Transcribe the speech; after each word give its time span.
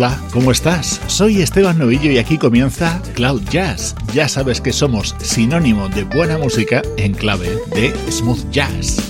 Hola, 0.00 0.16
¿cómo 0.32 0.52
estás? 0.52 1.00
Soy 1.08 1.42
Esteban 1.42 1.76
Novillo 1.76 2.12
y 2.12 2.18
aquí 2.18 2.38
comienza 2.38 3.02
Cloud 3.14 3.42
Jazz. 3.50 3.96
Ya 4.14 4.28
sabes 4.28 4.60
que 4.60 4.72
somos 4.72 5.16
sinónimo 5.20 5.88
de 5.88 6.04
buena 6.04 6.38
música 6.38 6.82
en 6.96 7.14
clave 7.14 7.58
de 7.74 7.92
smooth 8.08 8.48
jazz. 8.52 9.07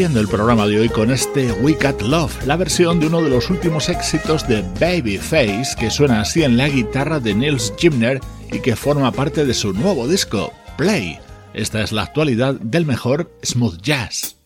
El 0.00 0.28
programa 0.28 0.66
de 0.66 0.80
hoy 0.80 0.88
con 0.88 1.10
este 1.10 1.52
We 1.52 1.74
Got 1.74 2.00
Love, 2.00 2.46
la 2.46 2.56
versión 2.56 3.00
de 3.00 3.08
uno 3.08 3.20
de 3.20 3.28
los 3.28 3.50
últimos 3.50 3.90
éxitos 3.90 4.48
de 4.48 4.62
Babyface 4.80 5.76
que 5.78 5.90
suena 5.90 6.22
así 6.22 6.42
en 6.42 6.56
la 6.56 6.70
guitarra 6.70 7.20
de 7.20 7.34
Nils 7.34 7.74
Gimner 7.76 8.18
y 8.50 8.60
que 8.60 8.76
forma 8.76 9.12
parte 9.12 9.44
de 9.44 9.52
su 9.52 9.74
nuevo 9.74 10.08
disco, 10.08 10.54
Play. 10.78 11.18
Esta 11.52 11.82
es 11.82 11.92
la 11.92 12.02
actualidad 12.02 12.54
del 12.54 12.86
mejor 12.86 13.30
smooth 13.44 13.82
jazz. 13.82 14.39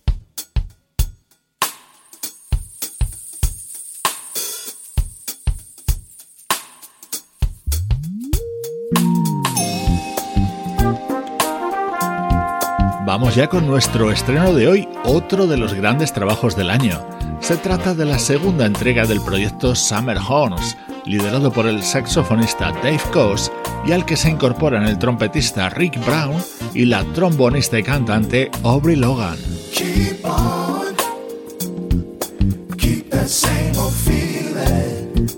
Vamos 13.14 13.36
ya 13.36 13.48
con 13.48 13.64
nuestro 13.64 14.10
estreno 14.10 14.52
de 14.52 14.66
hoy, 14.66 14.88
otro 15.04 15.46
de 15.46 15.56
los 15.56 15.72
grandes 15.72 16.12
trabajos 16.12 16.56
del 16.56 16.68
año. 16.68 17.00
Se 17.38 17.56
trata 17.56 17.94
de 17.94 18.04
la 18.04 18.18
segunda 18.18 18.66
entrega 18.66 19.06
del 19.06 19.20
proyecto 19.20 19.76
Summer 19.76 20.18
Horns, 20.18 20.76
liderado 21.04 21.52
por 21.52 21.68
el 21.68 21.84
saxofonista 21.84 22.72
Dave 22.72 22.98
Coase 23.12 23.52
y 23.86 23.92
al 23.92 24.04
que 24.04 24.16
se 24.16 24.30
incorporan 24.30 24.88
el 24.88 24.98
trompetista 24.98 25.70
Rick 25.70 26.04
Brown 26.04 26.42
y 26.74 26.86
la 26.86 27.04
trombonista 27.12 27.78
y 27.78 27.84
cantante 27.84 28.50
Aubrey 28.64 28.96
Logan. 28.96 29.38
Keep 29.72 30.24
on, 30.24 30.96
keep 32.76 33.14
same 33.28 33.78
old 33.78 33.94
feeling. 33.94 35.28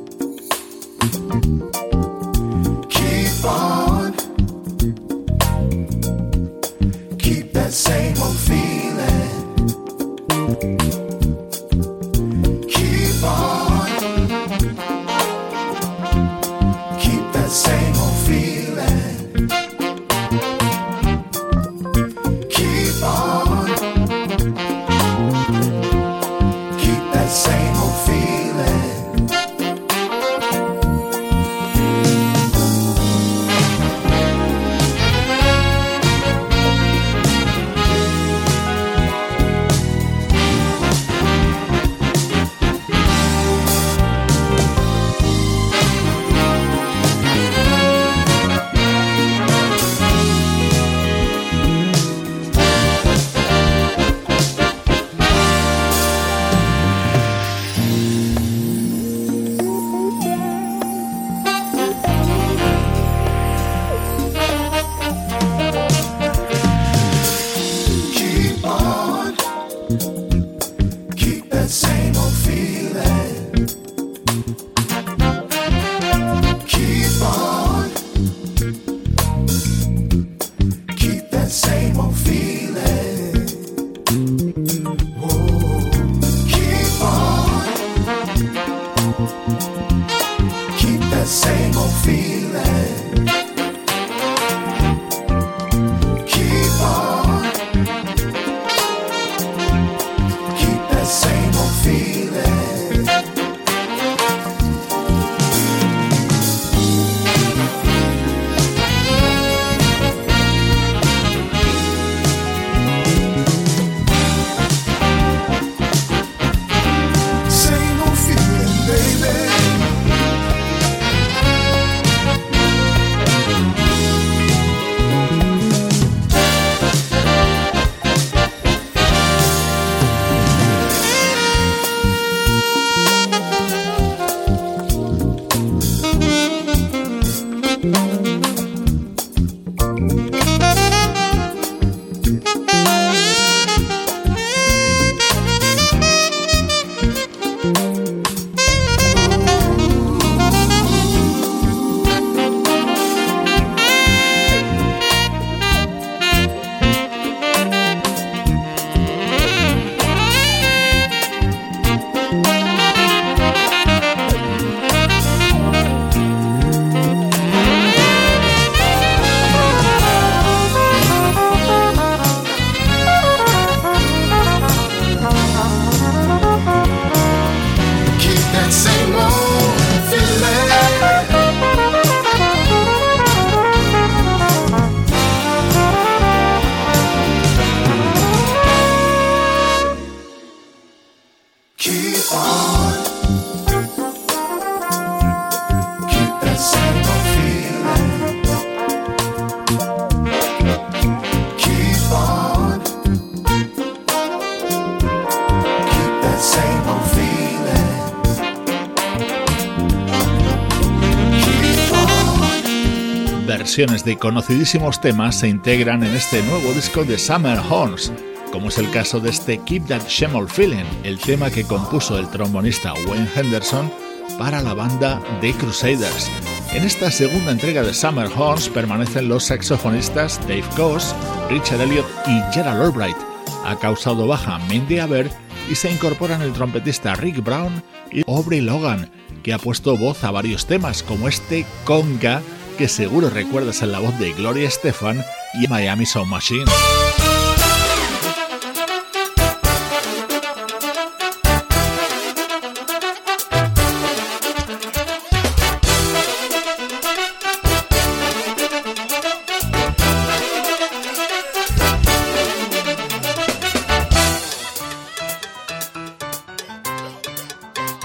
De 213.76 214.16
conocidísimos 214.16 215.02
temas 215.02 215.40
se 215.40 215.48
integran 215.48 216.02
en 216.02 216.16
este 216.16 216.42
nuevo 216.44 216.72
disco 216.72 217.04
de 217.04 217.18
Summer 217.18 217.58
Horns, 217.58 218.10
como 218.50 218.68
es 218.68 218.78
el 218.78 218.90
caso 218.90 219.20
de 219.20 219.28
este 219.28 219.58
Keep 219.58 219.88
That 219.88 220.08
Shemol 220.08 220.48
Feeling, 220.48 220.86
el 221.04 221.18
tema 221.18 221.50
que 221.50 221.62
compuso 221.62 222.18
el 222.18 222.26
trombonista 222.30 222.94
Wayne 223.06 223.28
Henderson 223.36 223.92
para 224.38 224.62
la 224.62 224.72
banda 224.72 225.20
The 225.42 225.52
Crusaders. 225.52 226.30
En 226.72 226.84
esta 226.84 227.10
segunda 227.10 227.50
entrega 227.50 227.82
de 227.82 227.92
Summer 227.92 228.30
Horns 228.34 228.70
permanecen 228.70 229.28
los 229.28 229.44
saxofonistas 229.44 230.40
Dave 230.48 230.64
Coase, 230.74 231.14
Richard 231.50 231.82
Elliott 231.82 232.06
y 232.26 232.40
Gerald 232.54 232.80
Albright. 232.80 233.18
Ha 233.66 233.78
causado 233.78 234.26
baja 234.26 234.58
Mindy 234.70 235.00
Aber 235.00 235.28
y 235.70 235.74
se 235.74 235.92
incorporan 235.92 236.40
el 236.40 236.54
trompetista 236.54 237.14
Rick 237.14 237.44
Brown 237.44 237.82
y 238.10 238.22
Aubrey 238.26 238.62
Logan, 238.62 239.10
que 239.42 239.52
ha 239.52 239.58
puesto 239.58 239.98
voz 239.98 240.24
a 240.24 240.30
varios 240.30 240.64
temas 240.64 241.02
como 241.02 241.28
este 241.28 241.66
Conga 241.84 242.40
que 242.76 242.88
seguro 242.88 243.30
recuerdas 243.30 243.82
en 243.82 243.92
la 243.92 243.98
voz 243.98 244.18
de 244.18 244.32
Gloria 244.32 244.68
Estefan 244.68 245.24
y 245.54 245.66
Miami 245.66 246.04
Sound 246.04 246.30
Machine. 246.30 246.64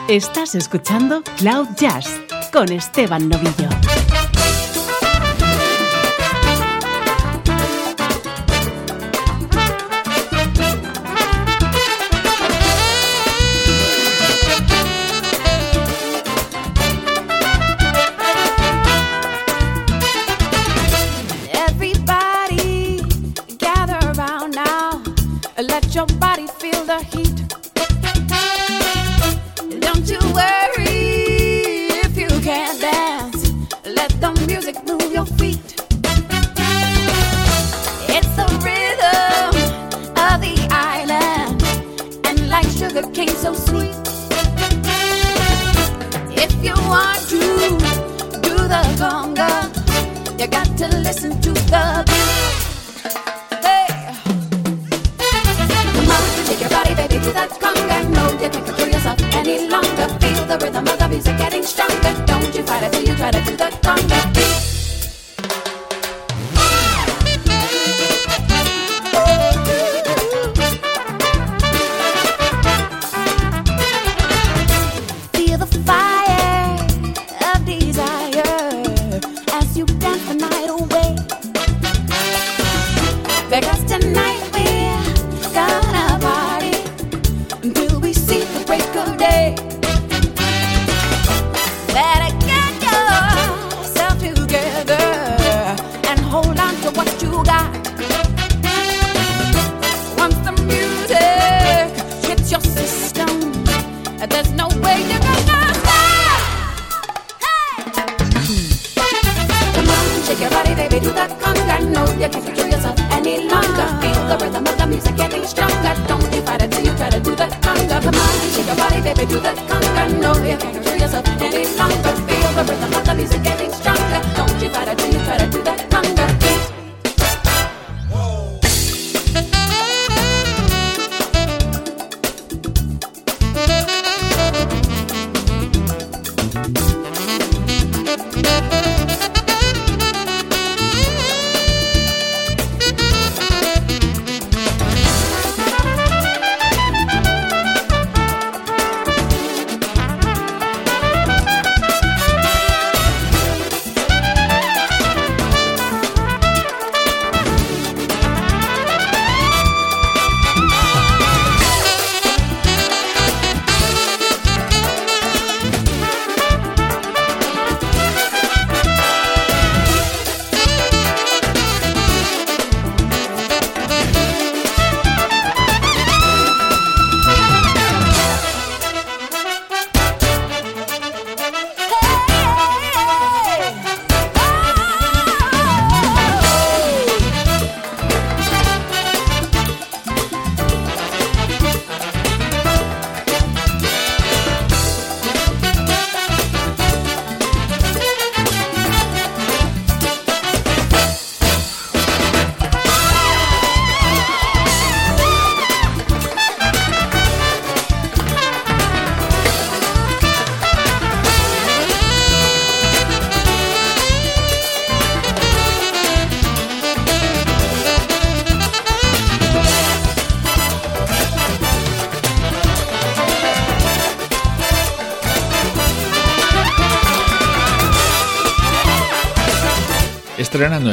Estás 0.08 0.56
escuchando 0.56 1.24
Cloud 1.38 1.68
Jazz 1.78 2.10
con 2.52 2.70
Esteban 2.72 3.30
Novillo. 3.30 4.01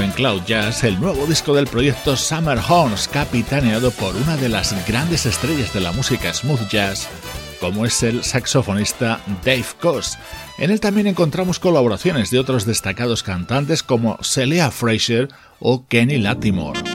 En 0.03 0.11
Cloud 0.13 0.43
Jazz 0.47 0.85
el 0.85 1.01
nuevo 1.01 1.27
disco 1.27 1.55
del 1.55 1.67
proyecto 1.67 2.17
Summer 2.17 2.59
Horns, 2.69 3.09
capitaneado 3.09 3.91
por 3.91 4.15
una 4.17 4.37
de 4.37 4.49
las 4.49 4.75
grandes 4.87 5.27
estrellas 5.27 5.73
de 5.73 5.81
la 5.81 5.93
música 5.93 6.33
smooth 6.33 6.69
jazz, 6.69 7.09
como 7.61 7.85
es 7.85 8.03
el 8.03 8.25
saxofonista 8.25 9.21
Dave 9.45 9.67
Koz. 9.81 10.17
En 10.59 10.71
él 10.71 10.81
también 10.81 11.07
encontramos 11.07 11.59
colaboraciones 11.59 12.31
de 12.31 12.39
otros 12.39 12.65
destacados 12.65 13.23
cantantes 13.23 13.83
como 13.83 14.19
Celia 14.23 14.71
Fraser 14.71 15.29
o 15.61 15.85
Kenny 15.87 16.19
Latimore. 16.19 16.88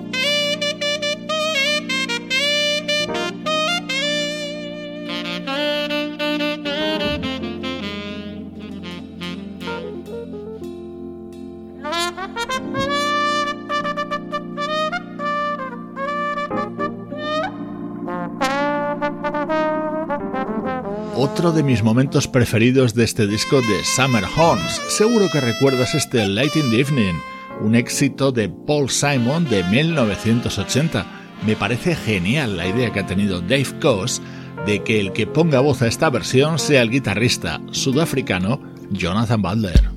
Otro 21.33 21.51
de 21.51 21.63
mis 21.63 21.81
momentos 21.81 22.27
preferidos 22.27 22.93
de 22.93 23.03
este 23.03 23.25
disco 23.25 23.55
de 23.55 23.83
Summer 23.83 24.23
Horns. 24.37 24.79
Seguro 24.87 25.29
que 25.33 25.41
recuerdas 25.41 25.95
este 25.95 26.27
Light 26.27 26.55
in 26.55 26.69
the 26.69 26.79
Evening, 26.79 27.15
un 27.59 27.73
éxito 27.73 28.31
de 28.31 28.49
Paul 28.49 28.87
Simon 28.87 29.43
de 29.49 29.63
1980. 29.63 31.07
Me 31.47 31.55
parece 31.55 31.95
genial 31.95 32.55
la 32.55 32.67
idea 32.67 32.93
que 32.93 32.99
ha 32.99 33.07
tenido 33.07 33.41
Dave 33.41 33.79
Coase 33.81 34.21
de 34.67 34.83
que 34.83 34.99
el 34.99 35.11
que 35.11 35.25
ponga 35.25 35.59
voz 35.59 35.81
a 35.81 35.87
esta 35.87 36.11
versión 36.11 36.59
sea 36.59 36.83
el 36.83 36.91
guitarrista 36.91 37.59
sudafricano 37.71 38.61
Jonathan 38.91 39.41
Butler. 39.41 39.92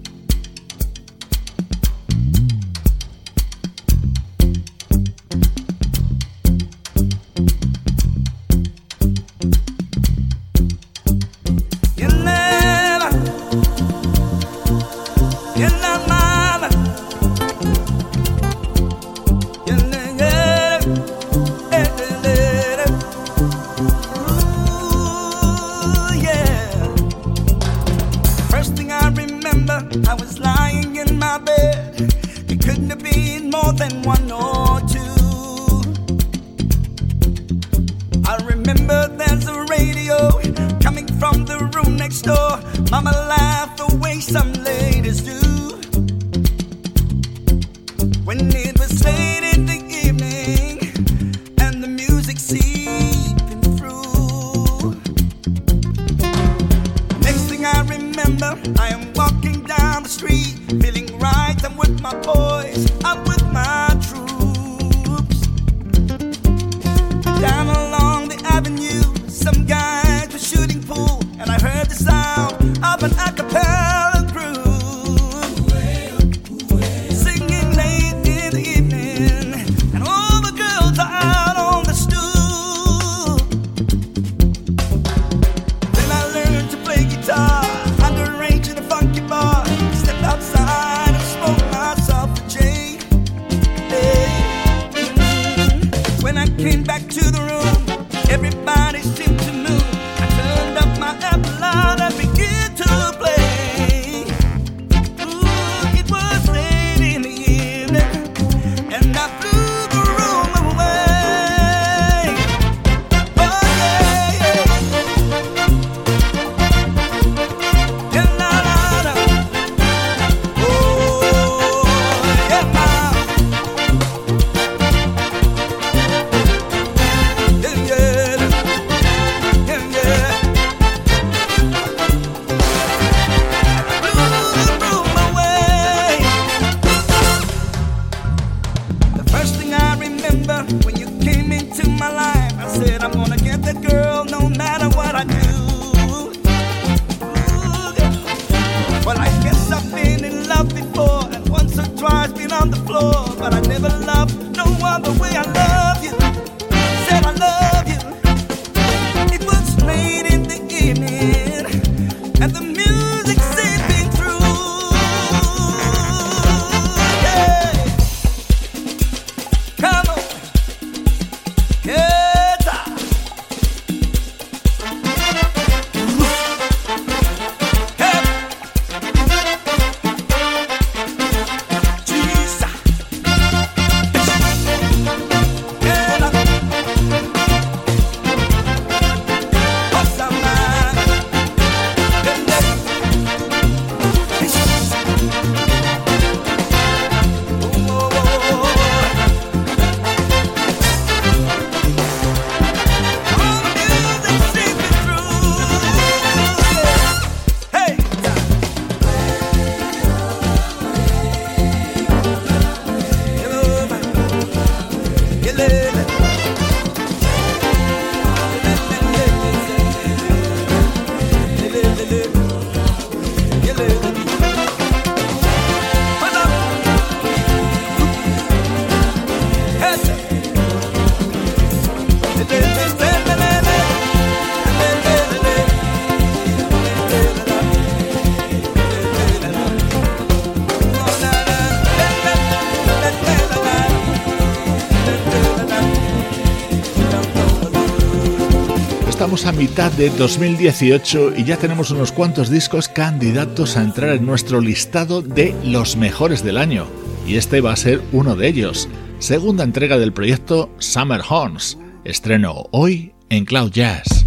Mitad 249.56 249.90
de 249.92 250.10
2018 250.10 251.32
y 251.36 251.44
ya 251.44 251.56
tenemos 251.56 251.90
unos 251.90 252.12
cuantos 252.12 252.50
discos 252.50 252.88
candidatos 252.88 253.76
a 253.76 253.82
entrar 253.82 254.10
en 254.10 254.26
nuestro 254.26 254.60
listado 254.60 255.22
de 255.22 255.54
los 255.64 255.96
mejores 255.96 256.44
del 256.44 256.58
año. 256.58 256.86
Y 257.26 257.36
este 257.36 257.60
va 257.60 257.72
a 257.72 257.76
ser 257.76 258.02
uno 258.12 258.36
de 258.36 258.48
ellos. 258.48 258.88
Segunda 259.18 259.64
entrega 259.64 259.96
del 259.98 260.12
proyecto 260.12 260.70
Summer 260.78 261.22
Horns. 261.26 261.78
Estreno 262.04 262.66
hoy 262.70 263.14
en 263.30 263.46
Cloud 263.46 263.70
Jazz. 263.72 264.26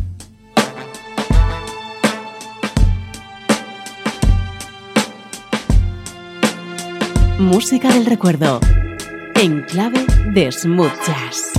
Música 7.38 7.94
del 7.94 8.06
recuerdo. 8.06 8.60
En 9.36 9.62
clave 9.62 10.06
de 10.34 10.52
smooth 10.52 10.92
jazz. 11.06 11.59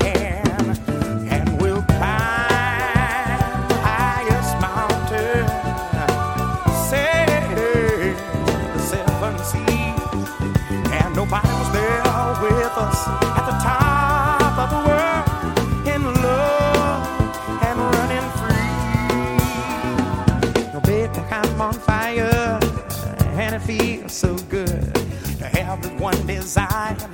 desire. 26.41 27.10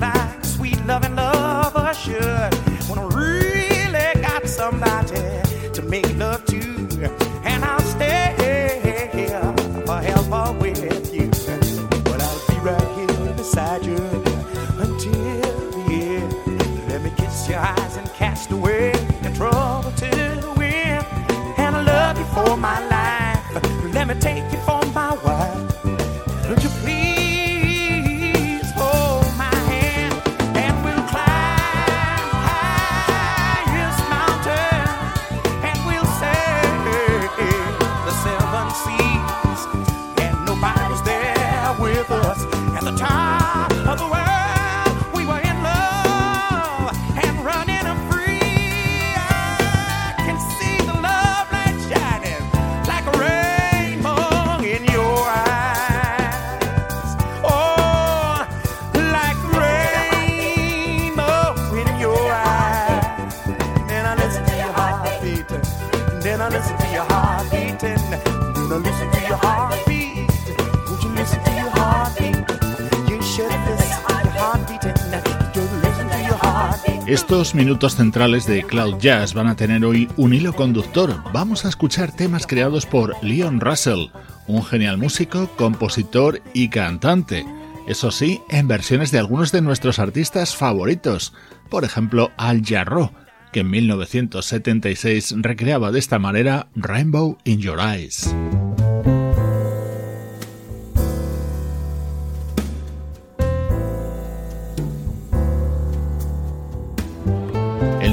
Estos 77.08 77.56
minutos 77.56 77.96
centrales 77.96 78.46
de 78.48 78.64
Cloud 78.64 78.98
Jazz 79.00 79.34
van 79.34 79.48
a 79.48 79.56
tener 79.56 79.86
hoy 79.86 80.10
un 80.18 80.34
hilo 80.34 80.54
conductor. 80.54 81.16
Vamos 81.32 81.64
a 81.64 81.70
escuchar 81.70 82.14
temas 82.14 82.46
creados 82.46 82.86
por 82.86 83.16
Leon 83.24 83.62
Russell, 83.62 84.08
un 84.46 84.62
genial 84.62 84.98
músico, 84.98 85.48
compositor 85.56 86.42
y 86.54 86.68
cantante. 86.68 87.46
Eso 87.88 88.12
sí, 88.12 88.42
en 88.50 88.68
versiones 88.68 89.12
de 89.12 89.20
algunos 89.20 89.54
de 89.54 89.62
nuestros 89.62 90.00
artistas 90.00 90.58
favoritos, 90.58 91.34
por 91.70 91.86
ejemplo 91.86 92.32
Al 92.36 92.62
Jarreau, 92.62 93.12
que 93.54 93.62
en 93.62 93.70
1976 93.70 95.36
recreaba 95.38 95.94
de 95.94 96.00
esta 96.00 96.20
manera 96.20 96.68
Rainbow 96.76 97.38
in 97.46 97.60
Your 97.60 97.80
Eyes. 97.80 98.36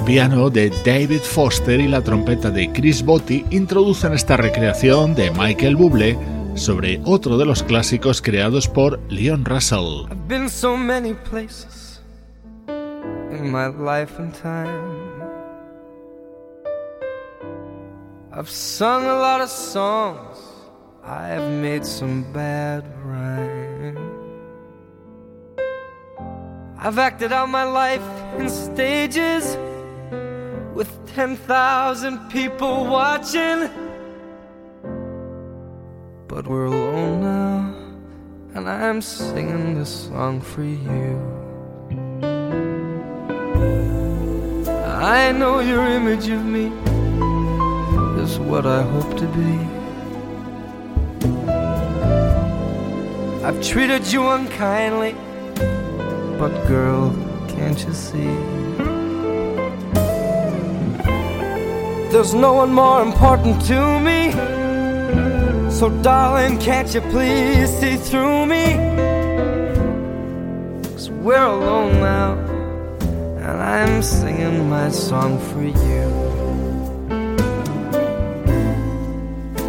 Piano 0.05 0.51
de 0.51 0.71
David 0.85 1.21
Foster 1.21 1.81
y 1.81 1.89
la 1.89 2.03
trompeta 2.03 2.51
de 2.51 2.71
Chris 2.73 3.03
Botti 3.03 3.45
introducen 3.51 4.13
esta 4.13 4.37
recreación 4.37 5.15
de 5.15 5.31
Michael 5.31 5.77
Bublé 5.77 6.19
sobre 6.55 7.01
otro 7.05 7.39
de 7.39 7.47
los 7.47 7.63
clásicos 7.63 8.21
creados 8.21 8.69
por 8.69 9.01
Leon 9.09 9.45
Russell. 9.47 10.07
I've 10.11 10.29
been 10.29 10.51
so 10.51 10.77
many 10.77 11.15
places 11.15 12.03
in 12.69 13.51
my 13.51 13.69
life 13.69 14.19
and 14.19 14.35
time. 14.35 15.05
I've 18.31 18.51
sung 18.51 19.07
a 19.07 19.15
lot 19.15 19.41
of 19.41 19.49
songs. 19.49 20.39
I 21.03 21.29
have 21.29 21.51
made 21.51 21.85
some 21.85 22.25
bad 22.33 22.85
rhyme. 23.05 23.97
I've 26.79 26.99
acted 26.99 27.33
out 27.33 27.49
my 27.49 27.65
life 27.65 28.03
in 28.39 28.51
stages. 28.51 29.57
With 30.75 30.91
10,000 31.15 32.29
people 32.31 32.87
watching. 32.87 33.71
But 36.27 36.47
we're 36.49 36.65
alone 36.65 37.21
now, 37.21 37.75
and 38.55 38.69
I'm 38.69 39.01
singing 39.01 39.79
this 39.79 40.07
song 40.07 40.41
for 40.41 40.65
you. 40.65 41.21
I 44.67 45.33
know 45.33 45.61
your 45.61 45.87
image 45.87 46.29
of 46.29 46.45
me 46.45 46.73
is 48.21 48.39
what 48.39 48.67
I 48.67 48.83
hope 48.83 49.17
to 49.19 49.27
be. 49.29 49.59
I've 53.45 53.63
treated 53.63 54.11
you 54.11 54.27
unkindly, 54.29 55.15
but 56.39 56.67
girl, 56.67 57.15
can't 57.49 57.79
you 57.87 57.93
see? 57.93 58.74
There's 62.15 62.33
no 62.33 62.53
one 62.53 62.73
more 62.73 63.03
important 63.03 63.61
to 63.67 63.99
me. 63.99 64.31
So, 65.69 65.91
darling, 66.01 66.61
can't 66.61 66.95
you 66.95 67.01
please 67.01 67.69
see 67.81 67.97
through 67.97 68.47
me? 68.47 68.75
Cause 70.93 71.11
we're 71.11 71.45
alone 71.45 71.95
now, 71.95 72.35
and 73.43 73.61
I'm 73.61 74.01
singing 74.01 74.71
my 74.71 74.91
song 74.91 75.41
for 75.49 75.65
you. 75.65 76.05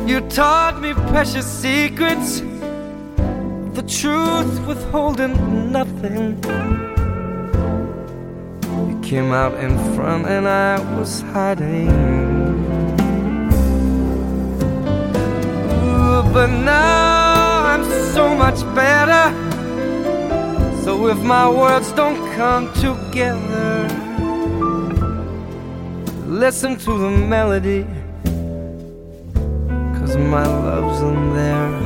You 0.08 0.22
taught 0.30 0.80
me 0.80 0.94
precious 1.10 1.48
secrets 1.48 2.42
the 3.74 3.84
truth, 3.88 4.68
withholding 4.68 5.72
nothing. 5.72 6.44
You 8.88 9.00
came 9.02 9.32
out 9.32 9.56
in 9.56 9.80
front 9.96 10.28
and 10.28 10.48
I 10.48 10.78
was 10.96 11.22
hiding. 11.22 12.35
But 16.36 16.48
now 16.48 17.64
I'm 17.64 17.86
so 18.14 18.36
much 18.36 18.60
better. 18.76 19.26
So 20.84 21.08
if 21.08 21.18
my 21.20 21.50
words 21.50 21.94
don't 21.94 22.20
come 22.36 22.74
together, 22.74 23.88
listen 26.28 26.76
to 26.80 26.98
the 26.98 27.10
melody. 27.10 27.88
Cause 29.98 30.18
my 30.18 30.46
love's 30.46 31.02
in 31.04 31.36
there 31.36 31.85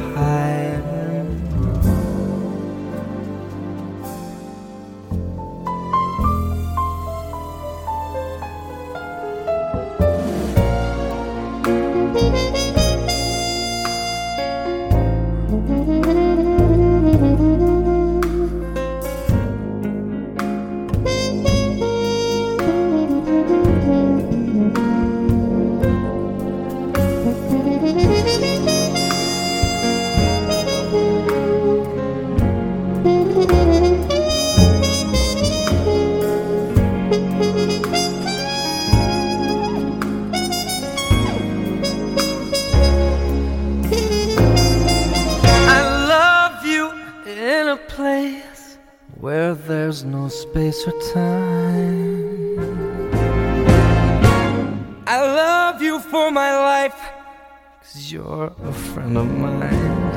a 58.58 58.72
friend 58.72 59.18
of 59.18 59.28
mine. 59.38 60.14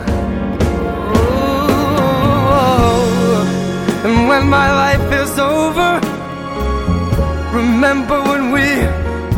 Oh, 1.44 2.94
and 4.04 4.28
when 4.28 4.48
my 4.48 4.70
life 4.72 5.12
is 5.12 5.38
over, 5.38 6.00
remember 7.54 8.20
when 8.22 8.50
we 8.52 8.86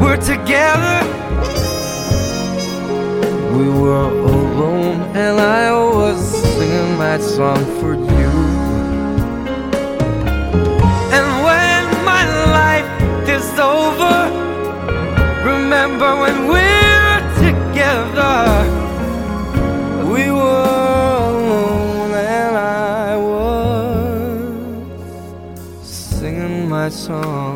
were 0.03 0.17
together. 0.17 1.03
We 3.57 3.69
were 3.69 4.09
alone 4.09 5.03
and 5.15 5.41
I 5.41 5.73
was 5.73 6.19
singing 6.57 6.99
that 6.99 7.23
song 7.23 7.65
for 7.81 7.95
you. 7.95 8.31
And 11.17 11.27
when 11.47 11.85
my 12.05 12.25
life 12.61 12.91
is 13.29 13.59
over, 13.59 14.17
remember 15.45 16.17
when 16.17 16.49
we 16.49 16.74
my 26.85 26.91
song 26.91 27.54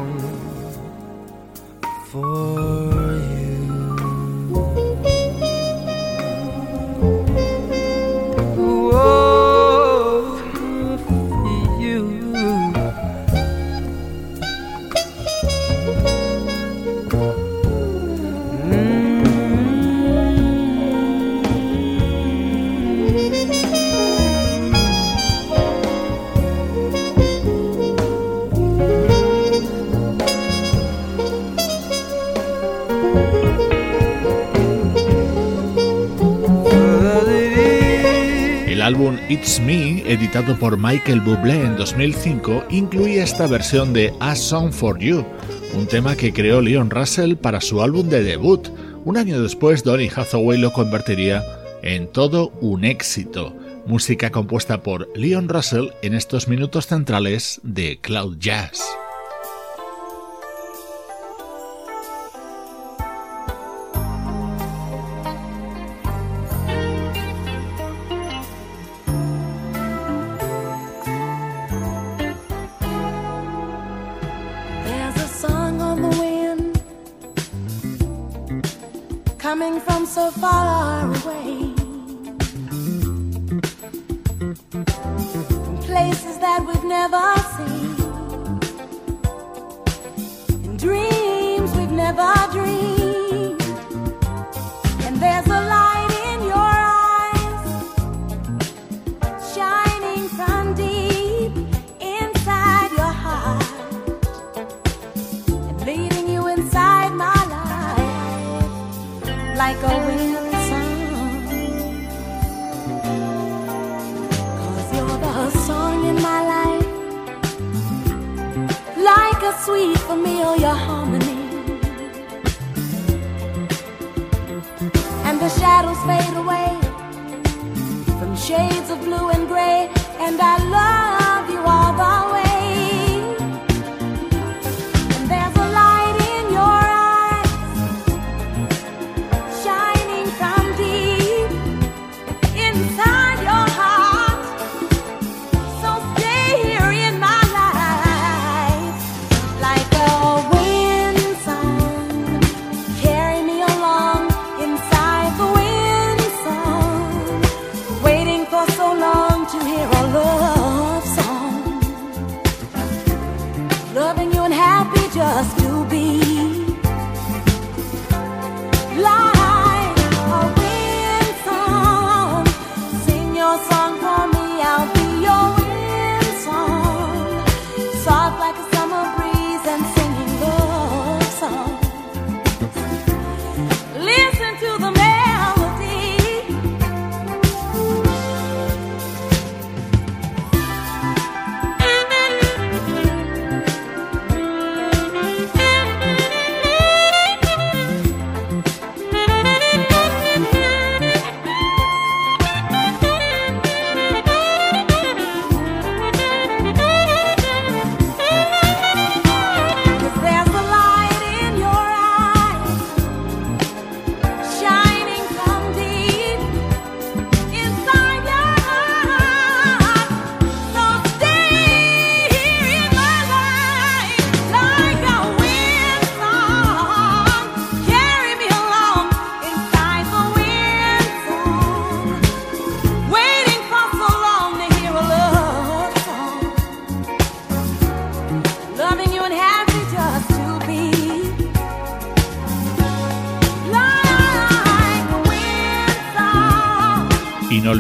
álbum 38.89 39.19
It's 39.29 39.61
Me, 39.61 40.01
editado 40.11 40.59
por 40.59 40.79
Michael 40.79 41.21
Bublé 41.21 41.61
en 41.61 41.77
2005, 41.77 42.65
incluía 42.71 43.23
esta 43.23 43.47
versión 43.47 43.93
de 43.93 44.15
A 44.19 44.35
Song 44.35 44.73
for 44.73 44.99
You, 44.99 45.27
un 45.75 45.87
tema 45.87 46.17
que 46.17 46.33
creó 46.33 46.63
Leon 46.63 46.89
Russell 46.89 47.35
para 47.35 47.61
su 47.61 47.83
álbum 47.83 48.09
de 48.09 48.23
debut. 48.23 48.69
Un 49.05 49.19
año 49.19 49.43
después, 49.43 49.85
Donny 49.85 50.09
Hathaway 50.09 50.59
lo 50.59 50.73
convertiría 50.73 51.45
en 51.83 52.11
todo 52.11 52.49
un 52.63 52.87
éxito. 52.87 53.55
Música 53.85 54.31
compuesta 54.31 54.83
por 54.83 55.11
Leon 55.15 55.51
Russell 55.51 55.89
en 56.01 56.15
estos 56.15 56.49
minutos 56.49 56.87
centrales 56.87 57.61
de 57.63 57.99
Cloud 58.01 58.39
Jazz. 58.39 58.81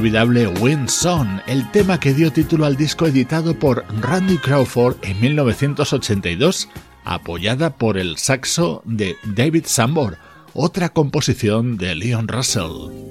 Inolvidable 0.09 0.49
Wind 0.62 0.88
Song, 0.88 1.40
el 1.47 1.71
tema 1.71 2.01
que 2.01 2.14
dio 2.14 2.33
título 2.33 2.64
al 2.64 2.77
disco 2.77 3.07
editado 3.07 3.59
por 3.59 3.85
Randy 4.01 4.38
Crawford 4.38 4.97
en 5.03 5.21
1982, 5.21 6.71
apoyada 7.05 7.77
por 7.77 7.99
el 7.99 8.16
saxo 8.16 8.81
de 8.87 9.18
David 9.25 9.64
Sambor, 9.66 10.16
otra 10.55 10.88
composición 10.88 11.77
de 11.77 11.94
Leon 11.94 12.27
Russell. 12.27 13.08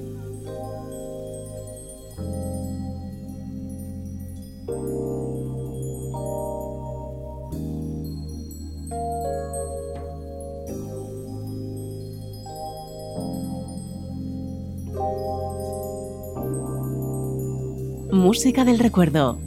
Música 18.27 18.65
del 18.65 18.77
recuerdo 18.79 19.39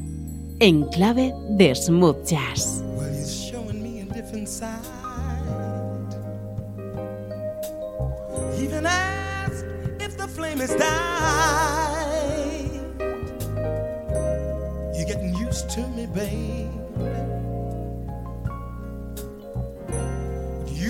en 0.58 0.84
clave 0.84 1.34
de 1.50 1.74
smooth 1.74 2.16
jazz. 2.26 2.82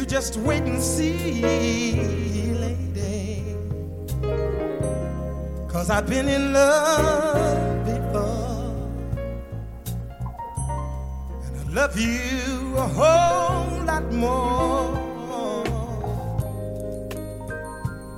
Just 0.09 0.37
wait 0.39 0.65
and 0.65 0.83
see. 0.83 2.11
Cause 5.81 5.89
I've 5.89 6.07
been 6.07 6.29
in 6.29 6.53
love. 6.53 7.87
Before. 7.87 8.75
And 11.47 11.57
I 11.59 11.73
love 11.73 11.99
you 11.99 12.77
a 12.77 12.87
whole 12.99 13.85
lot 13.87 14.13
more. 14.13 14.95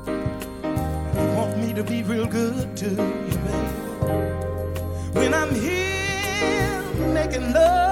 And 0.09 1.15
You 1.15 1.37
want 1.37 1.57
me 1.59 1.73
to 1.73 1.85
be 1.85 2.03
real 2.03 2.27
good 2.27 2.77
to 2.79 2.89
you, 2.91 3.39
baby. 3.47 3.71
When 5.13 5.33
I'm 5.33 5.55
here 5.55 6.83
making 7.15 7.53
love 7.53 7.92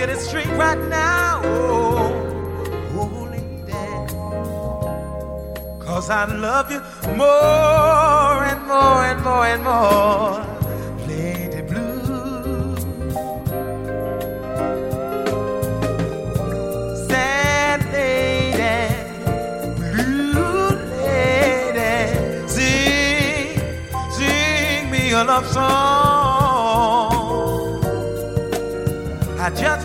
get 0.00 0.08
it 0.08 0.18
straight 0.18 0.48
right 0.64 0.80
now. 0.88 1.42
Oh. 1.44 2.16
Cause 5.78 6.08
I 6.08 6.24
love 6.24 6.70
you 6.72 6.80
more 7.16 8.38
and 8.50 8.62
more 8.66 9.02
and 9.10 9.20
more 9.28 9.46
and 9.52 9.62
more. 9.62 10.40
Lady 11.06 11.60
Blue. 11.70 12.76
Sad 17.08 17.80
lady, 17.92 18.76
blue 19.76 20.68
lady. 21.04 21.92
Sing, 22.48 23.60
sing 24.16 24.90
me 24.90 25.02
a 25.12 25.24
love 25.24 25.46
song. 25.48 26.20
I 29.42 29.48
just 29.50 29.79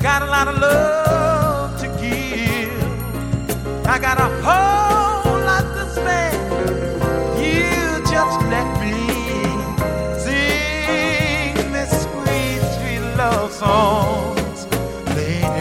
got 0.00 0.22
a 0.22 0.26
lot 0.26 0.48
of 0.48 0.58
love 0.58 1.80
to 1.80 1.86
give. 2.00 2.70
I 3.86 3.98
got 3.98 4.18
a 4.18 4.28
whole 4.42 5.38
lot. 5.44 5.64
You 7.36 8.02
just 8.04 8.40
let 8.50 8.66
me 8.80 8.92
this 11.72 12.02
sweet, 12.02 13.00
love 13.16 13.52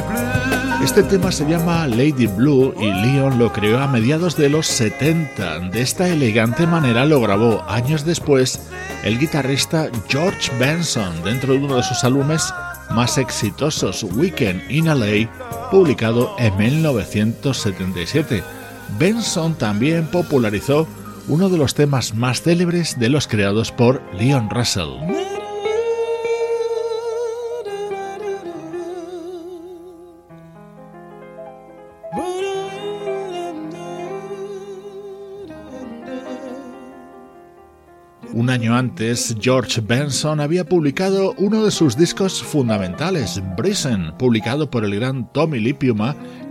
Blue. 0.10 0.84
Este 0.84 1.04
tema 1.04 1.32
se 1.32 1.46
llama 1.46 1.88
Lady 1.88 2.28
Blue 2.28 2.74
y 2.80 2.92
Leon 2.92 3.38
lo 3.38 3.52
creó 3.52 3.80
a 3.80 3.88
mediados 3.88 4.36
de 4.38 4.50
los 4.50 4.68
70. 4.68 5.60
De 5.72 5.82
esta 5.82 6.08
elegante 6.08 6.66
manera 6.66 7.06
lo 7.06 7.22
grabó 7.22 7.64
años 7.68 8.06
después 8.06 8.60
el 9.04 9.20
guitarrista 9.20 9.90
George 10.08 10.52
Benson 10.58 11.24
dentro 11.24 11.54
de 11.54 11.60
uno 11.60 11.76
de 11.76 11.84
sus 11.84 12.04
álbumes 12.04 12.54
más 12.92 13.18
exitosos, 13.18 14.04
Weekend 14.04 14.70
in 14.70 14.86
LA, 14.86 15.30
publicado 15.70 16.36
en 16.38 16.56
1977. 16.58 18.44
Benson 18.98 19.56
también 19.56 20.08
popularizó 20.08 20.88
uno 21.28 21.50
de 21.50 21.58
los 21.58 21.74
temas 21.76 22.16
más 22.16 22.42
célebres 22.42 22.98
de 23.00 23.10
los 23.10 23.28
creados 23.28 23.72
por 23.72 24.02
Leon 24.14 24.50
Russell. 24.50 25.27
Año 38.58 38.76
antes, 38.76 39.36
George 39.40 39.82
Benson 39.82 40.40
había 40.40 40.66
publicado 40.66 41.36
uno 41.38 41.64
de 41.64 41.70
sus 41.70 41.96
discos 41.96 42.42
fundamentales, 42.42 43.40
Brisen, 43.56 44.18
publicado 44.18 44.72
por 44.72 44.84
el 44.84 44.96
gran 44.96 45.32
Tommy 45.32 45.60
Lee 45.60 45.78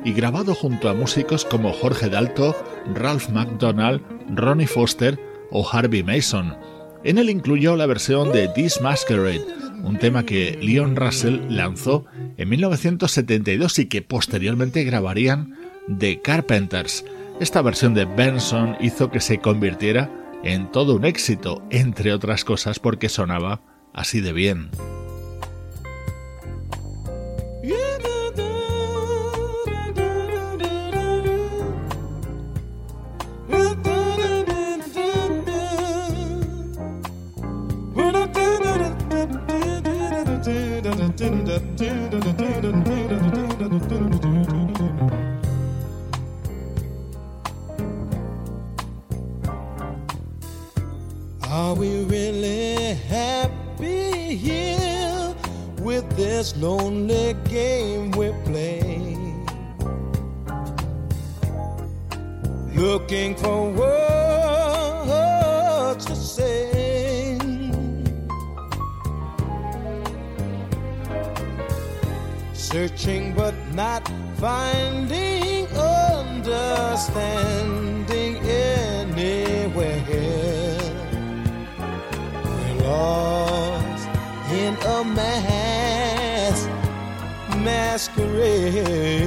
y 0.04 0.12
grabado 0.12 0.54
junto 0.54 0.88
a 0.88 0.94
músicos 0.94 1.44
como 1.44 1.72
Jorge 1.72 2.08
Dalto, 2.08 2.54
Ralph 2.94 3.30
McDonald, 3.30 4.02
Ronnie 4.32 4.68
Foster 4.68 5.18
o 5.50 5.68
Harvey 5.68 6.04
Mason. 6.04 6.56
En 7.02 7.18
él 7.18 7.28
incluyó 7.28 7.74
la 7.74 7.86
versión 7.86 8.30
de 8.30 8.46
This 8.46 8.80
Masquerade, 8.80 9.44
un 9.82 9.98
tema 9.98 10.24
que 10.24 10.56
Leon 10.62 10.94
Russell 10.94 11.40
lanzó 11.48 12.04
en 12.36 12.48
1972 12.48 13.80
y 13.80 13.86
que 13.86 14.02
posteriormente 14.02 14.84
grabarían 14.84 15.56
The 15.98 16.20
Carpenters. 16.20 17.04
Esta 17.40 17.62
versión 17.62 17.94
de 17.94 18.04
Benson 18.04 18.76
hizo 18.80 19.10
que 19.10 19.20
se 19.20 19.38
convirtiera 19.38 20.08
en 20.42 20.70
todo 20.70 20.94
un 20.94 21.04
éxito, 21.04 21.62
entre 21.70 22.12
otras 22.12 22.44
cosas 22.44 22.78
porque 22.78 23.08
sonaba 23.08 23.60
así 23.92 24.20
de 24.20 24.32
bien. 24.32 24.70
Are 51.56 51.72
we 51.74 52.04
really 52.04 52.94
happy 53.08 54.36
here 54.36 55.34
with 55.78 56.04
this 56.14 56.54
lonely 56.54 57.34
game 57.48 58.10
we 58.10 58.32
play? 58.44 59.16
looking 62.74 63.34
for 63.36 63.70
words 63.70 66.04
to 66.04 66.14
say. 66.14 67.38
Searching 72.52 73.32
but 73.32 73.54
not 73.72 74.06
finding 74.36 75.66
understanding 75.68 78.36
lost 82.96 84.08
in 84.50 84.74
a 84.96 85.04
mass 85.04 86.58
masquerade. 87.66 89.26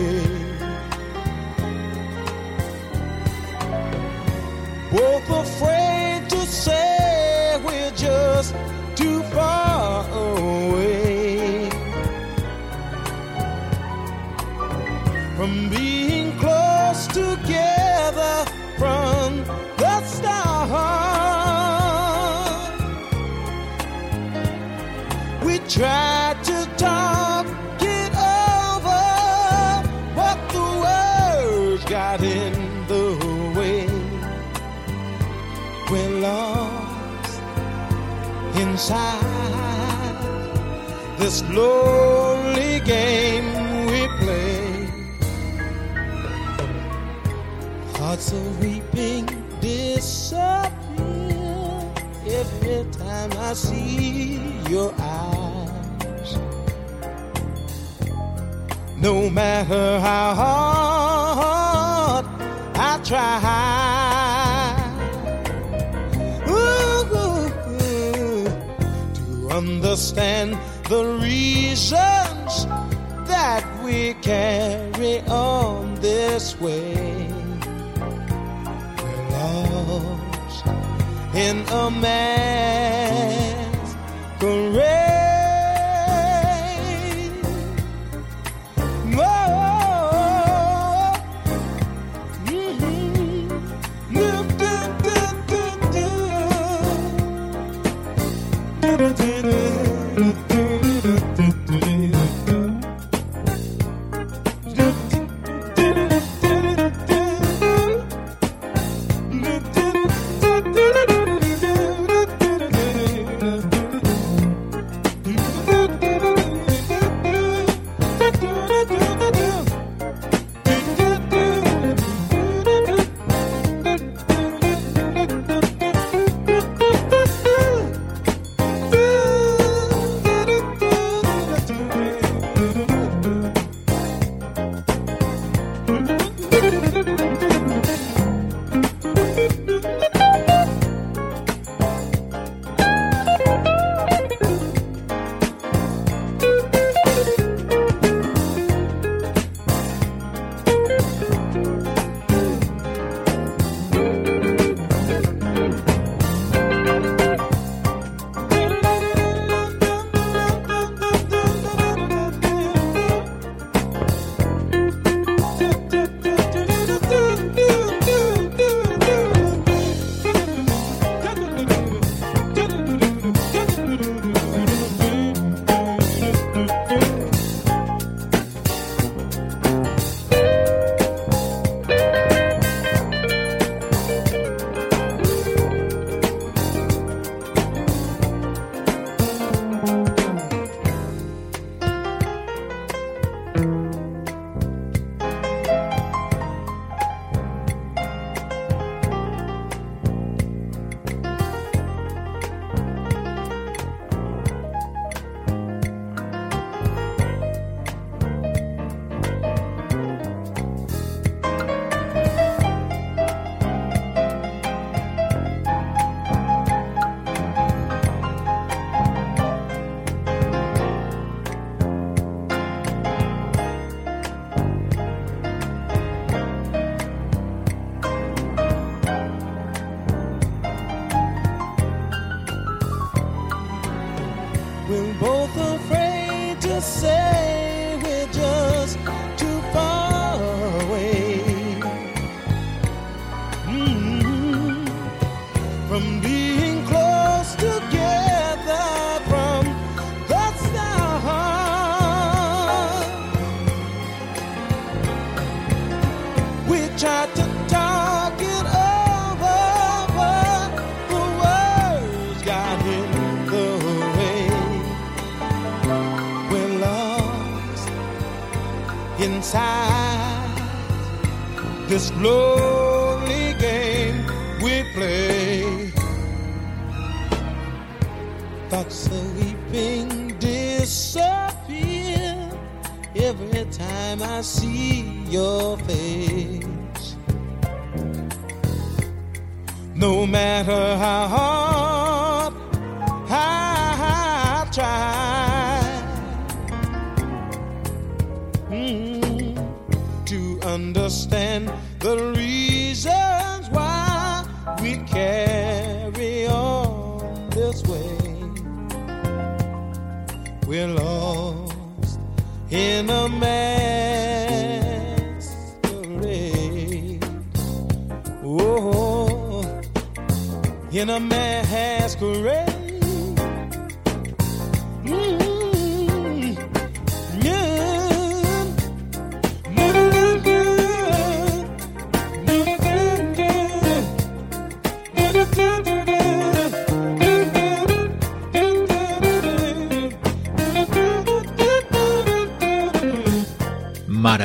both 4.92 5.30
afraid 5.30 5.79
inside 38.90 40.18
this 41.20 41.44
lonely 41.50 42.80
game 42.80 43.86
we 43.86 44.08
play. 44.18 44.88
Hearts 47.94 48.32
of 48.32 48.60
weeping 48.60 49.28
disappear 49.62 50.72
every 52.26 52.86
time 52.92 53.32
I 53.38 53.54
see 53.54 54.40
your 54.70 54.92
eyes. 55.00 56.38
No 58.98 59.30
matter 59.30 60.00
how 60.00 60.34
hard 60.34 62.26
I 62.76 63.00
try. 63.04 63.69
Understand 70.00 70.58
the 70.88 71.04
reasons 71.22 72.66
that 73.28 73.62
we 73.84 74.14
carry 74.22 75.20
on 75.28 75.94
this 75.96 76.58
way. 76.62 77.28
We're 78.98 79.30
lost 79.34 80.66
in 81.36 81.66
a 81.68 81.92
masquerade. 84.40 84.99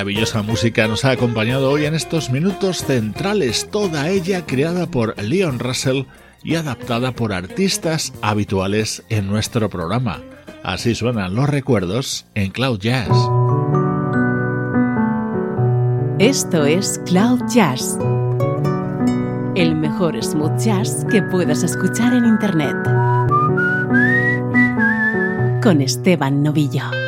Maravillosa 0.05 0.43
música 0.43 0.87
nos 0.87 1.07
ha 1.07 1.13
acompañado 1.13 1.71
hoy 1.71 1.87
en 1.87 1.95
estos 1.95 2.29
minutos 2.29 2.85
centrales, 2.85 3.71
toda 3.71 4.11
ella 4.11 4.45
creada 4.45 4.87
por 4.87 5.19
Leon 5.19 5.59
Russell 5.59 6.03
y 6.43 6.57
adaptada 6.57 7.13
por 7.13 7.33
artistas 7.33 8.13
habituales 8.21 9.03
en 9.09 9.27
nuestro 9.29 9.71
programa. 9.71 10.21
Así 10.63 10.95
suenan 10.95 11.35
los 11.35 11.49
recuerdos 11.49 12.27
en 12.35 12.51
Cloud 12.51 12.81
Jazz. 12.81 13.09
Esto 16.19 16.67
es 16.67 17.01
Cloud 17.07 17.41
Jazz, 17.49 17.97
el 19.55 19.75
mejor 19.75 20.23
smooth 20.23 20.59
jazz 20.59 21.07
que 21.11 21.23
puedas 21.23 21.63
escuchar 21.63 22.13
en 22.13 22.27
Internet. 22.27 22.77
Con 25.63 25.81
Esteban 25.81 26.43
Novillo. 26.43 27.04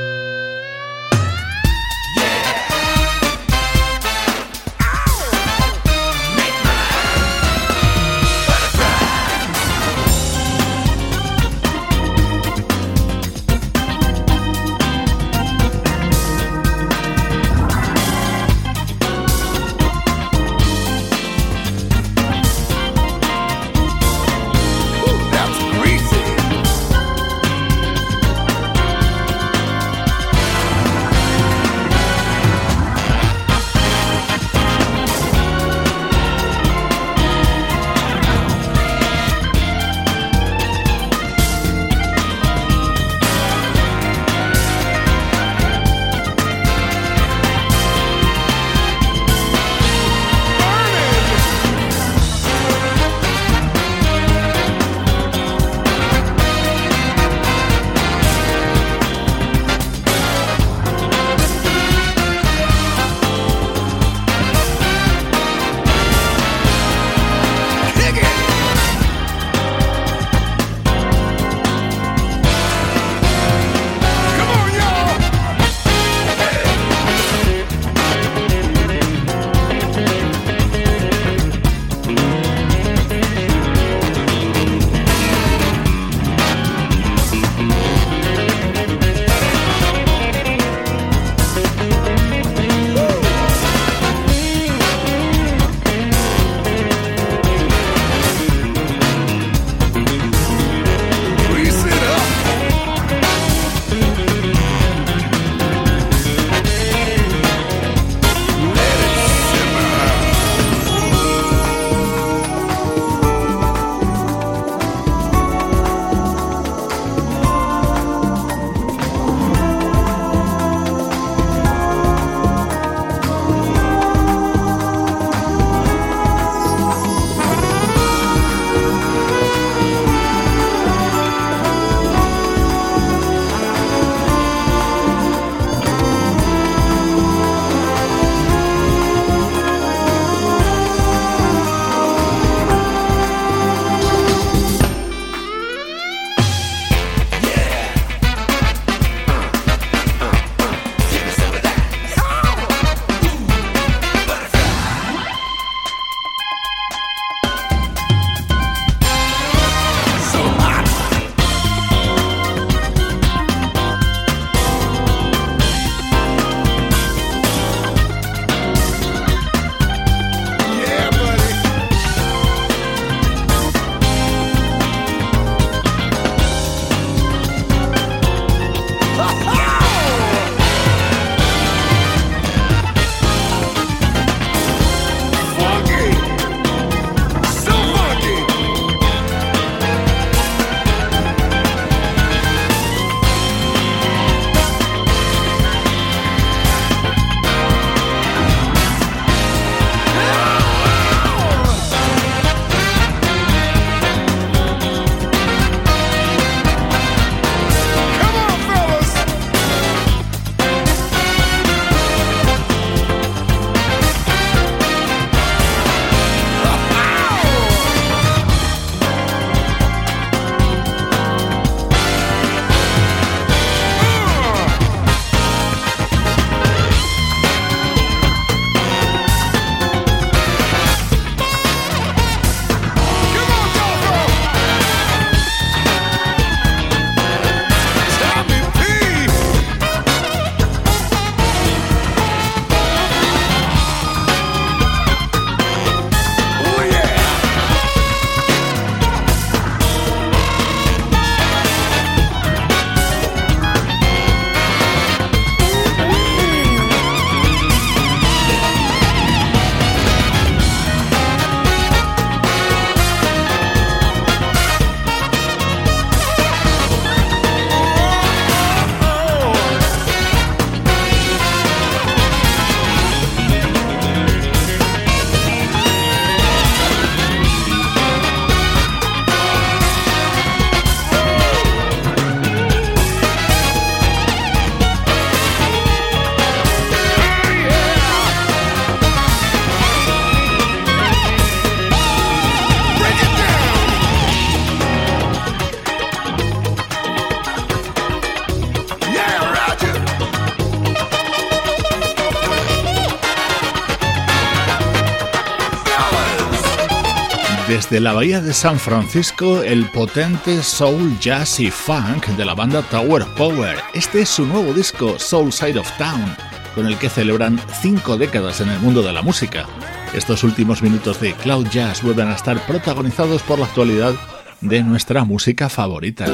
Desde 307.69 307.99
la 307.99 308.13
bahía 308.13 308.41
de 308.41 308.53
San 308.55 308.79
Francisco, 308.79 309.61
el 309.61 309.91
potente 309.91 310.63
soul, 310.63 311.19
jazz 311.19 311.59
y 311.59 311.73
funk 311.73 312.29
de 312.29 312.45
la 312.45 312.55
banda 312.55 312.81
Tower 312.83 313.25
Power. 313.37 313.79
Este 313.93 314.21
es 314.21 314.29
su 314.29 314.47
nuevo 314.47 314.73
disco, 314.73 315.19
Soul 315.19 315.53
Side 315.53 315.77
of 315.77 315.91
Town, 315.99 316.37
con 316.77 316.87
el 316.87 316.97
que 316.97 317.09
celebran 317.09 317.61
cinco 317.83 318.17
décadas 318.17 318.61
en 318.61 318.69
el 318.69 318.79
mundo 318.79 319.03
de 319.03 319.13
la 319.13 319.21
música. 319.21 319.67
Estos 320.15 320.45
últimos 320.45 320.81
minutos 320.81 321.21
de 321.21 321.35
Cloud 321.35 321.67
Jazz 321.69 322.05
vuelven 322.05 322.29
a 322.29 322.37
estar 322.37 322.65
protagonizados 322.67 323.43
por 323.43 323.59
la 323.59 323.67
actualidad 323.67 324.15
de 324.61 324.85
nuestra 324.85 325.25
música 325.25 325.69
favorita. 325.69 326.27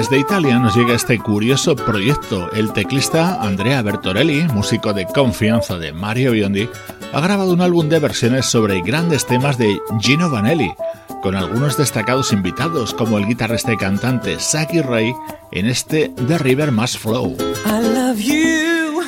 Desde 0.00 0.18
Italia 0.18 0.58
nos 0.58 0.74
llega 0.74 0.94
este 0.94 1.18
curioso 1.18 1.76
proyecto. 1.76 2.50
El 2.52 2.72
teclista 2.72 3.42
Andrea 3.42 3.82
Bertorelli, 3.82 4.44
músico 4.44 4.94
de 4.94 5.04
confianza 5.04 5.76
de 5.76 5.92
Mario 5.92 6.32
Biondi, 6.32 6.70
ha 7.12 7.20
grabado 7.20 7.52
un 7.52 7.60
álbum 7.60 7.86
de 7.90 7.98
versiones 7.98 8.46
sobre 8.46 8.80
grandes 8.80 9.26
temas 9.26 9.58
de 9.58 9.78
Gino 10.00 10.30
Vanelli, 10.30 10.72
con 11.20 11.36
algunos 11.36 11.76
destacados 11.76 12.32
invitados 12.32 12.94
como 12.94 13.18
el 13.18 13.26
guitarrista 13.26 13.74
y 13.74 13.76
cantante 13.76 14.40
Saki 14.40 14.80
Ray 14.80 15.12
en 15.52 15.66
este 15.66 16.10
The 16.26 16.38
River 16.38 16.72
Must 16.72 16.96
Flow. 16.96 17.36
I 17.66 17.82
love 17.82 18.20
you. 18.20 19.02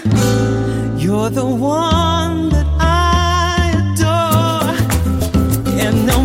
You're 0.98 1.30
the 1.30 1.40
one 1.40 2.50
that 2.50 2.66
Gino 5.74 6.21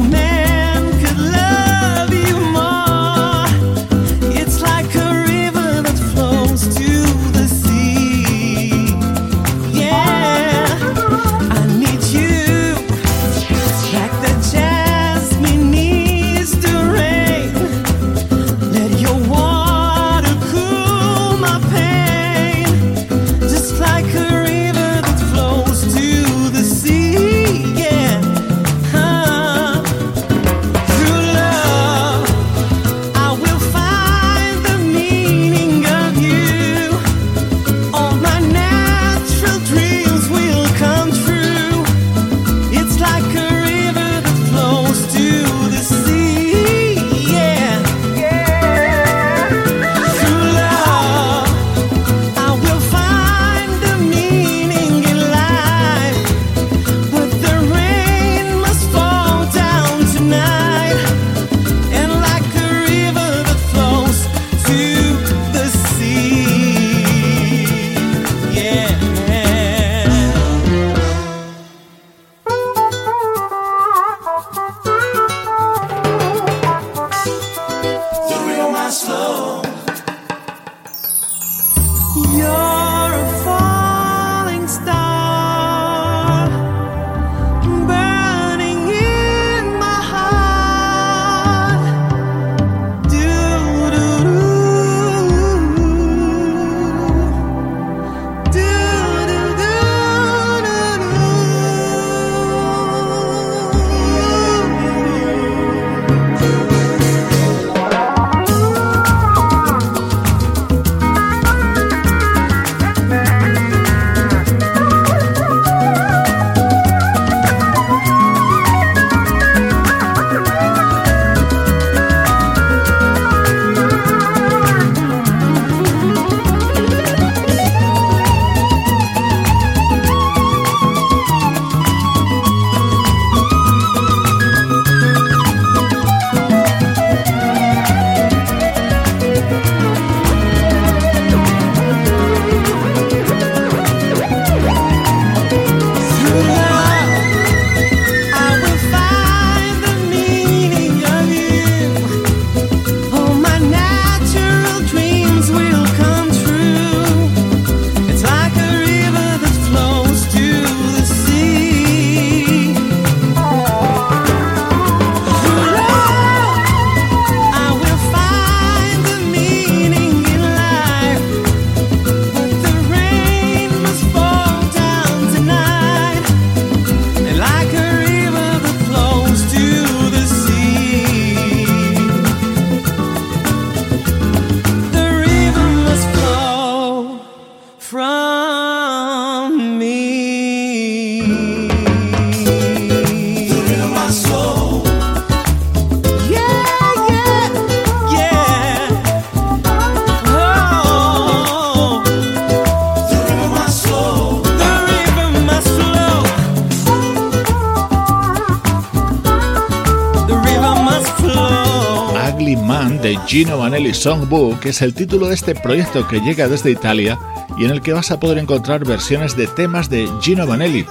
Vanelli 213.87 214.03
Songbook 214.03 214.65
es 214.65 214.81
el 214.81 214.93
título 214.93 215.27
de 215.27 215.35
este 215.35 215.55
proyecto 215.55 216.05
que 216.09 216.19
llega 216.19 216.49
desde 216.49 216.71
Italia 216.71 217.17
y 217.57 217.63
en 217.63 217.71
el 217.71 217.81
que 217.81 217.93
vas 217.93 218.11
a 218.11 218.19
poder 218.19 218.37
encontrar 218.37 218.83
versiones 218.83 219.37
de 219.37 219.47
temas 219.47 219.89
de 219.89 220.09
Gino 220.21 220.45
Vanelli. 220.45 220.85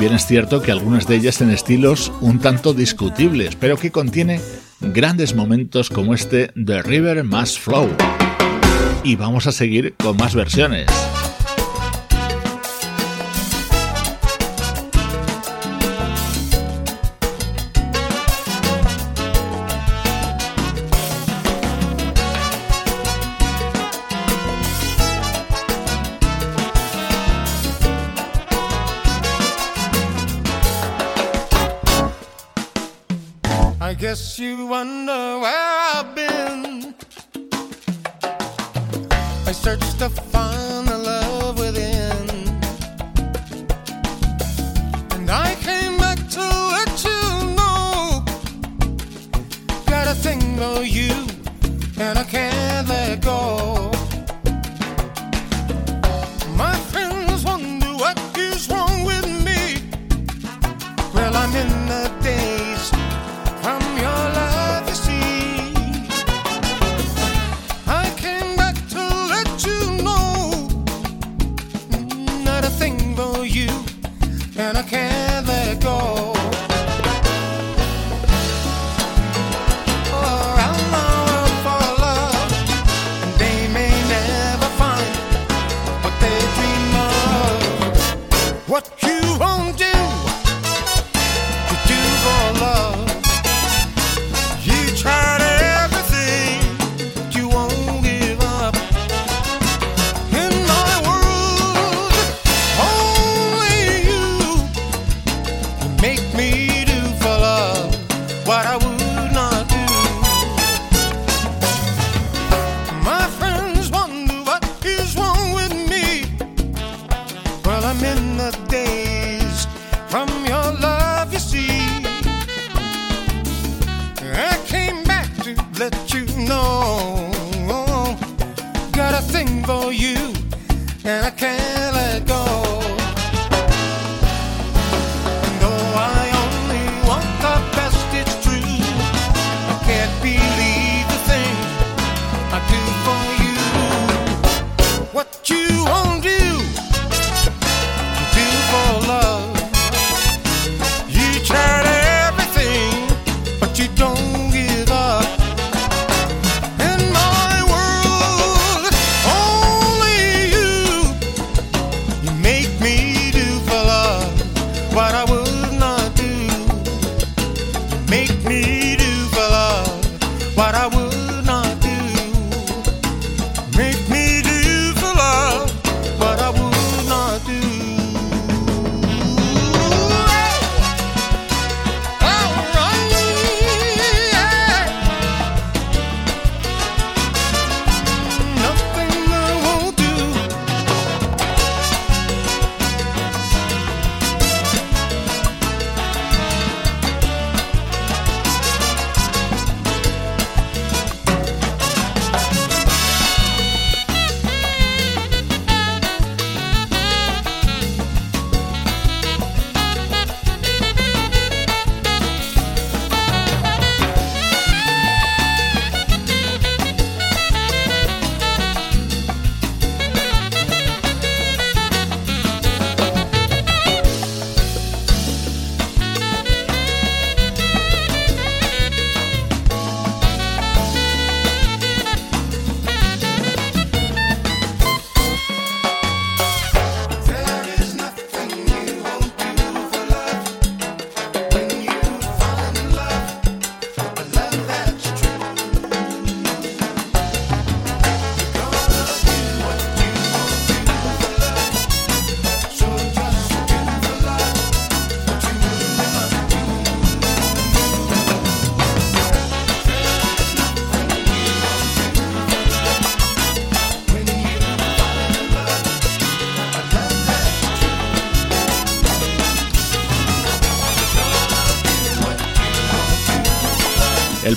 Bien 0.00 0.12
es 0.14 0.26
cierto 0.26 0.60
que 0.60 0.72
algunas 0.72 1.06
de 1.06 1.14
ellas 1.14 1.40
en 1.42 1.50
estilos 1.50 2.10
un 2.20 2.40
tanto 2.40 2.74
discutibles, 2.74 3.54
pero 3.54 3.76
que 3.76 3.92
contiene 3.92 4.40
grandes 4.80 5.36
momentos 5.36 5.90
como 5.90 6.12
este 6.12 6.50
The 6.56 6.82
River 6.82 7.22
Must 7.22 7.60
Flow. 7.60 7.88
Y 9.04 9.14
vamos 9.14 9.46
a 9.46 9.52
seguir 9.52 9.94
con 9.96 10.16
más 10.16 10.34
versiones. 10.34 10.88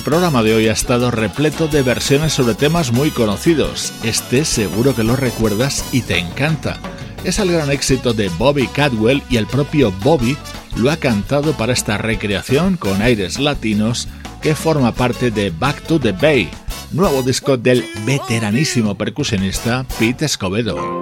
El 0.02 0.06
programa 0.06 0.42
de 0.42 0.52
hoy 0.52 0.66
ha 0.66 0.72
estado 0.72 1.12
repleto 1.12 1.68
de 1.68 1.80
versiones 1.82 2.32
sobre 2.32 2.56
temas 2.56 2.90
muy 2.90 3.12
conocidos. 3.12 3.92
Este 4.02 4.44
seguro 4.44 4.96
que 4.96 5.04
lo 5.04 5.14
recuerdas 5.14 5.84
y 5.92 6.00
te 6.00 6.18
encanta. 6.18 6.76
Es 7.22 7.38
el 7.38 7.52
gran 7.52 7.70
éxito 7.70 8.12
de 8.12 8.28
Bobby 8.30 8.66
Cadwell 8.66 9.22
y 9.30 9.36
el 9.36 9.46
propio 9.46 9.92
Bobby 10.02 10.36
lo 10.74 10.90
ha 10.90 10.96
cantado 10.96 11.52
para 11.52 11.72
esta 11.72 11.98
recreación 11.98 12.76
con 12.76 13.00
aires 13.00 13.38
latinos 13.38 14.08
que 14.42 14.56
forma 14.56 14.90
parte 14.90 15.30
de 15.30 15.50
Back 15.50 15.82
to 15.82 16.00
the 16.00 16.10
Bay, 16.10 16.50
nuevo 16.90 17.22
disco 17.22 17.56
del 17.56 17.84
veteranísimo 18.04 18.96
percusionista 18.96 19.86
Pete 20.00 20.24
Escobedo. 20.24 21.01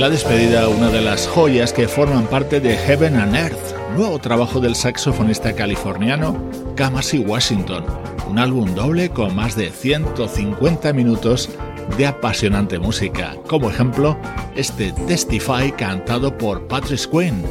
la 0.00 0.08
despedida 0.08 0.68
una 0.68 0.88
de 0.88 1.02
las 1.02 1.28
joyas 1.28 1.74
que 1.74 1.86
forman 1.86 2.26
parte 2.26 2.58
de 2.58 2.74
Heaven 2.74 3.16
and 3.16 3.36
Earth, 3.36 3.76
nuevo 3.94 4.18
trabajo 4.18 4.58
del 4.58 4.74
saxofonista 4.74 5.54
californiano 5.54 6.42
Kamasi 6.74 7.18
Washington, 7.18 7.84
un 8.26 8.38
álbum 8.38 8.74
doble 8.74 9.10
con 9.10 9.36
más 9.36 9.56
de 9.56 9.68
150 9.68 10.94
minutos 10.94 11.50
de 11.98 12.06
apasionante 12.06 12.78
música, 12.78 13.36
como 13.46 13.68
ejemplo 13.68 14.16
este 14.56 14.94
Testify 15.06 15.70
cantado 15.70 16.38
por 16.38 16.66
Patrick 16.66 17.10
Quinn. 17.10 17.44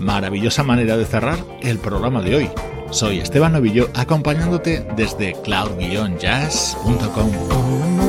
Maravillosa 0.00 0.64
manera 0.64 0.96
de 0.96 1.04
cerrar 1.04 1.38
el 1.60 1.78
programa 1.78 2.20
de 2.20 2.34
hoy. 2.34 2.50
Soy 2.90 3.20
Esteban 3.20 3.52
Novillo 3.52 3.88
acompañándote 3.94 4.84
desde 4.96 5.34
cloud-jazz.com. 5.44 8.01